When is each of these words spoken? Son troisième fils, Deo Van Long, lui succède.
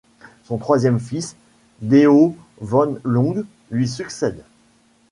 Son 0.45 0.57
troisième 0.57 0.99
fils, 0.99 1.35
Deo 1.83 2.35
Van 2.59 2.95
Long, 3.03 3.45
lui 3.69 3.87
succède. 3.87 4.43